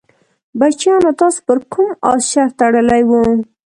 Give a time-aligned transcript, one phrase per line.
[0.59, 3.21] بچیانو تاسې پر کوم اس شرط تړلی وو؟